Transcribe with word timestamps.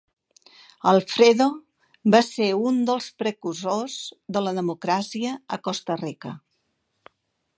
Alfredo 0.91 1.45
va 2.15 2.21
ser 2.29 2.47
un 2.69 2.79
dels 2.89 3.09
precursors 3.23 3.99
de 4.37 4.45
la 4.47 4.57
democràcia 4.61 5.37
a 5.59 5.63
Costa 5.69 6.01
Rica. 6.05 6.35